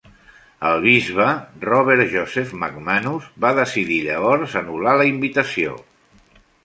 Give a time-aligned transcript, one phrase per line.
[0.67, 1.27] El bisbe
[1.65, 5.77] Robert Joseph McManus va decidir llavors anul·lar la invitació.